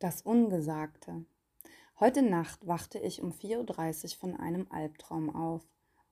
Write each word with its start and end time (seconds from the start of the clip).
Das 0.00 0.22
Ungesagte. 0.22 1.24
Heute 1.98 2.22
Nacht 2.22 2.68
wachte 2.68 3.00
ich 3.00 3.20
um 3.20 3.32
4.30 3.32 4.04
Uhr 4.04 4.10
von 4.20 4.36
einem 4.36 4.68
Albtraum 4.70 5.28
auf. 5.34 5.68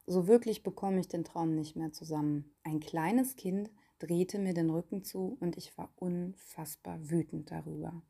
So 0.07 0.27
wirklich 0.27 0.65
bekomme 0.65 0.99
ich 0.99 1.07
den 1.07 1.23
Traum 1.23 1.55
nicht 1.55 1.77
mehr 1.77 1.93
zusammen. 1.93 2.51
Ein 2.65 2.81
kleines 2.81 3.37
Kind 3.37 3.71
drehte 4.01 4.41
mir 4.41 4.55
den 4.55 4.71
Rücken 4.71 5.05
zu 5.05 5.37
und 5.39 5.57
ich 5.57 5.79
war 5.79 5.93
unfassbar 5.95 6.99
wütend 7.11 7.53
darüber. 7.53 8.03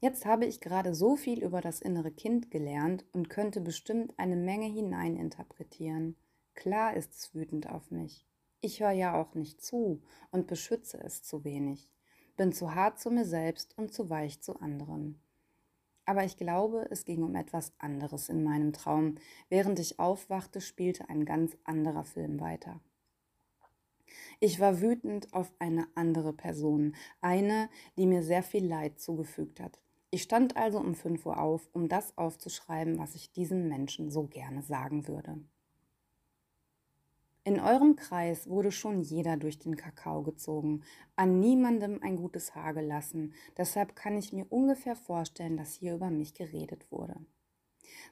Jetzt 0.00 0.26
habe 0.26 0.46
ich 0.46 0.60
gerade 0.60 0.96
so 0.96 1.14
viel 1.14 1.44
über 1.44 1.60
das 1.60 1.80
innere 1.80 2.10
Kind 2.10 2.50
gelernt 2.50 3.04
und 3.12 3.30
könnte 3.30 3.60
bestimmt 3.60 4.14
eine 4.18 4.34
Menge 4.34 4.66
hineininterpretieren. 4.66 6.16
Klar 6.56 6.96
ist 6.96 7.14
es 7.14 7.34
wütend 7.36 7.70
auf 7.70 7.92
mich. 7.92 8.26
Ich 8.60 8.80
höre 8.80 8.90
ja 8.90 9.14
auch 9.14 9.36
nicht 9.36 9.62
zu 9.62 10.02
und 10.32 10.48
beschütze 10.48 10.98
es 10.98 11.22
zu 11.22 11.44
wenig 11.44 11.88
bin 12.36 12.52
zu 12.52 12.74
hart 12.74 12.98
zu 12.98 13.10
mir 13.10 13.24
selbst 13.24 13.76
und 13.76 13.92
zu 13.92 14.10
weich 14.10 14.40
zu 14.40 14.60
anderen. 14.60 15.20
Aber 16.04 16.24
ich 16.24 16.36
glaube, 16.36 16.86
es 16.90 17.04
ging 17.04 17.22
um 17.24 17.34
etwas 17.34 17.72
anderes 17.78 18.28
in 18.28 18.44
meinem 18.44 18.72
Traum. 18.72 19.16
Während 19.48 19.80
ich 19.80 19.98
aufwachte, 19.98 20.60
spielte 20.60 21.08
ein 21.08 21.24
ganz 21.24 21.56
anderer 21.64 22.04
Film 22.04 22.40
weiter. 22.40 22.80
Ich 24.38 24.60
war 24.60 24.80
wütend 24.80 25.32
auf 25.32 25.52
eine 25.58 25.88
andere 25.94 26.32
Person, 26.32 26.94
eine, 27.20 27.68
die 27.96 28.06
mir 28.06 28.22
sehr 28.22 28.42
viel 28.42 28.66
Leid 28.66 29.00
zugefügt 29.00 29.60
hat. 29.60 29.80
Ich 30.10 30.22
stand 30.22 30.56
also 30.56 30.78
um 30.78 30.94
5 30.94 31.26
Uhr 31.26 31.40
auf, 31.40 31.68
um 31.72 31.88
das 31.88 32.16
aufzuschreiben, 32.16 32.98
was 32.98 33.14
ich 33.16 33.32
diesen 33.32 33.68
Menschen 33.68 34.10
so 34.10 34.26
gerne 34.28 34.62
sagen 34.62 35.08
würde. 35.08 35.40
In 37.46 37.60
eurem 37.60 37.94
Kreis 37.94 38.48
wurde 38.48 38.72
schon 38.72 38.98
jeder 38.98 39.36
durch 39.36 39.60
den 39.60 39.76
Kakao 39.76 40.24
gezogen, 40.24 40.82
an 41.14 41.38
niemandem 41.38 42.02
ein 42.02 42.16
gutes 42.16 42.56
Haar 42.56 42.74
gelassen, 42.74 43.34
deshalb 43.56 43.94
kann 43.94 44.18
ich 44.18 44.32
mir 44.32 44.46
ungefähr 44.50 44.96
vorstellen, 44.96 45.56
dass 45.56 45.74
hier 45.74 45.94
über 45.94 46.10
mich 46.10 46.34
geredet 46.34 46.90
wurde. 46.90 47.14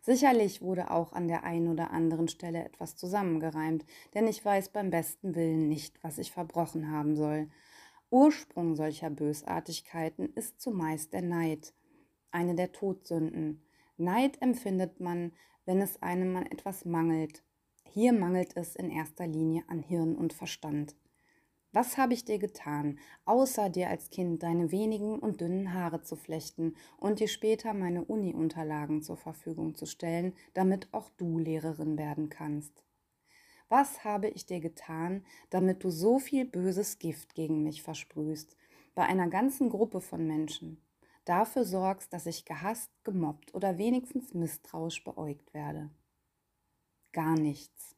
Sicherlich 0.03 0.63
wurde 0.63 0.93
auch 0.93 1.13
an 1.13 1.27
der 1.27 1.43
einen 1.43 1.67
oder 1.67 1.91
anderen 1.91 2.29
Stelle 2.29 2.65
etwas 2.65 2.95
zusammengereimt, 2.95 3.85
denn 4.15 4.29
ich 4.29 4.45
weiß 4.45 4.69
beim 4.69 4.91
besten 4.91 5.35
Willen 5.35 5.67
nicht, 5.69 5.99
was 6.05 6.19
ich 6.19 6.31
verbrochen 6.31 6.93
haben 6.93 7.17
soll. 7.17 7.51
Ursprung 8.11 8.77
solcher 8.77 9.11
Bösartigkeiten 9.11 10.33
ist 10.35 10.61
zumeist 10.61 11.13
der 11.13 11.23
Neid, 11.23 11.75
eine 12.31 12.55
der 12.55 12.71
Todsünden. 12.71 13.67
Neid 13.97 14.41
empfindet 14.41 15.01
man, 15.01 15.33
wenn 15.65 15.83
es 15.83 16.01
einem 16.03 16.37
an 16.37 16.47
etwas 16.47 16.85
mangelt, 16.85 17.43
hier 17.95 18.13
mangelt 18.13 18.57
es 18.57 18.75
in 18.75 18.91
erster 18.91 19.25
Linie 19.25 19.63
an 19.69 19.79
Hirn 19.79 20.17
und 20.17 20.33
Verstand. 20.33 20.97
Was 21.71 21.97
habe 21.97 22.13
ich 22.13 22.25
dir 22.25 22.41
getan, 22.41 22.99
außer 23.25 23.71
dir 23.71 23.89
als 23.89 24.11
Kind 24.11 24.43
deine 24.43 24.73
wenigen 24.73 25.21
und 25.21 25.41
dünnen 25.41 25.73
Haare 25.73 26.03
zu 26.03 26.17
flechten 26.17 26.75
und 26.99 27.21
dir 27.21 27.29
später 27.29 27.73
meine 27.73 28.05
Uni-Unterlagen 28.05 29.03
zur 29.03 29.17
Verfügung 29.17 29.77
zu 29.77 29.87
stellen, 29.87 30.35
damit 30.55 30.89
auch 30.91 31.09
du 31.11 31.39
Lehrerin 31.39 31.97
werden 31.97 32.31
kannst? 32.31 32.83
Was 33.69 34.03
habe 34.03 34.27
ich 34.27 34.45
dir 34.45 34.59
getan, 34.59 35.25
damit 35.51 35.85
du 35.85 35.91
so 35.91 36.19
viel 36.19 36.45
böses 36.45 36.99
Gift 36.99 37.37
gegen 37.37 37.63
mich 37.63 37.83
versprühst, 37.83 38.57
bei 38.97 39.05
einer 39.05 39.29
ganzen 39.29 39.71
Gruppe 39.71 40.01
von 40.01 40.27
Menschen? 40.27 40.83
Dafür 41.25 41.65
sorgst, 41.65 42.13
dass 42.13 42.27
ich 42.27 42.45
gehasst, 42.45 42.91
gemobbt 43.05 43.55
oder 43.55 43.79
wenigstens 43.79 44.35
misstrauisch 44.35 45.05
beäugt 45.05 45.55
werde 45.55 45.91
gar 47.15 47.39
nichts. 47.39 47.97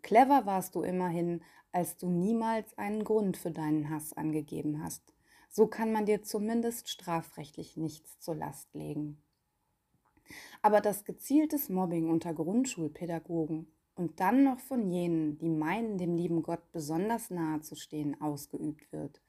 Clever 0.00 0.46
warst 0.46 0.74
du 0.74 0.82
immerhin, 0.82 1.42
als 1.72 1.98
du 1.98 2.08
niemals 2.08 2.76
einen 2.78 3.04
Grund 3.04 3.36
für 3.36 3.50
deinen 3.50 3.90
Hass 3.90 4.14
angegeben 4.14 4.82
hast. 4.82 5.12
So 5.50 5.66
kann 5.66 5.92
man 5.92 6.06
dir 6.06 6.22
zumindest 6.22 6.88
strafrechtlich 6.88 7.76
nichts 7.76 8.18
zur 8.20 8.36
Last 8.36 8.72
legen. 8.74 9.22
Aber 10.62 10.80
das 10.80 11.04
gezieltes 11.04 11.68
Mobbing 11.68 12.08
unter 12.08 12.32
Grundschulpädagogen 12.32 13.66
und 13.96 14.20
dann 14.20 14.44
noch 14.44 14.60
von 14.60 14.90
jenen, 14.90 15.38
die 15.38 15.48
meinen, 15.48 15.98
dem 15.98 16.14
lieben 16.14 16.42
Gott 16.42 16.72
besonders 16.72 17.30
nahe 17.30 17.60
zu 17.60 17.74
stehen, 17.74 18.20
ausgeübt 18.20 18.92
wird, 18.92 19.20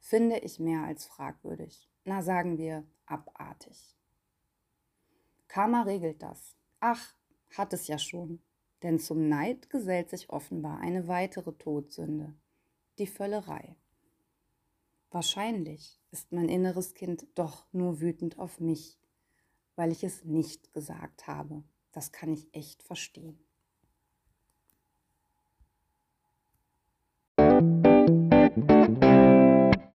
finde 0.00 0.38
ich 0.38 0.60
mehr 0.60 0.84
als 0.84 1.04
fragwürdig. 1.04 1.90
Na 2.04 2.22
sagen 2.22 2.56
wir 2.56 2.86
abartig. 3.06 3.96
Karma 5.48 5.82
regelt 5.82 6.22
das. 6.22 6.56
Ach, 6.80 7.14
hat 7.56 7.72
es 7.72 7.86
ja 7.86 7.98
schon, 7.98 8.40
denn 8.82 8.98
zum 8.98 9.28
Neid 9.28 9.70
gesellt 9.70 10.10
sich 10.10 10.30
offenbar 10.30 10.80
eine 10.80 11.08
weitere 11.08 11.52
Todsünde, 11.52 12.34
die 12.98 13.06
Völlerei. 13.06 13.76
Wahrscheinlich 15.10 16.00
ist 16.10 16.32
mein 16.32 16.48
inneres 16.48 16.94
Kind 16.94 17.26
doch 17.34 17.66
nur 17.72 18.00
wütend 18.00 18.38
auf 18.38 18.60
mich, 18.60 18.98
weil 19.76 19.92
ich 19.92 20.04
es 20.04 20.24
nicht 20.24 20.72
gesagt 20.72 21.26
habe. 21.26 21.62
Das 21.92 22.10
kann 22.10 22.32
ich 22.32 22.52
echt 22.52 22.82
verstehen. 22.82 23.38